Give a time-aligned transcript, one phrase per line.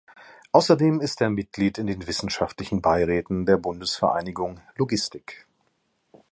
[0.51, 5.45] Außerdem ist er Mitglied in den wissenschaftlichen Beiräten der Bundesvereinigung Logistik.